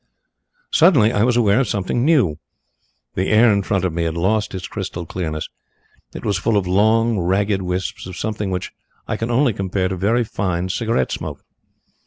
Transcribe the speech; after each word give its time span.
"Suddenly 0.71 1.11
I 1.13 1.21
was 1.23 1.37
aware 1.37 1.59
of 1.59 1.67
something 1.67 2.03
new. 2.03 2.39
The 3.13 3.27
air 3.27 3.53
in 3.53 3.61
front 3.61 3.85
of 3.85 3.93
me 3.93 4.01
had 4.01 4.15
lost 4.17 4.55
its 4.55 4.67
crystal 4.67 5.05
clearness. 5.05 5.47
It 6.15 6.25
was 6.25 6.39
full 6.39 6.57
of 6.57 6.65
long, 6.65 7.19
ragged 7.19 7.61
wisps 7.61 8.07
of 8.07 8.17
something 8.17 8.49
which 8.49 8.71
I 9.07 9.15
can 9.15 9.29
only 9.29 9.53
compare 9.53 9.89
to 9.89 9.95
very 9.95 10.23
fine 10.23 10.69
cigarette 10.69 11.11
smoke. 11.11 11.43